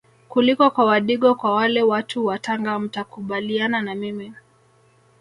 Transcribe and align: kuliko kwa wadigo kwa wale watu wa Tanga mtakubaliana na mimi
kuliko 0.29 0.69
kwa 0.71 0.85
wadigo 0.85 1.35
kwa 1.35 1.51
wale 1.55 1.81
watu 1.83 2.25
wa 2.25 2.39
Tanga 2.39 2.79
mtakubaliana 2.79 3.81
na 3.81 3.95
mimi 3.95 4.33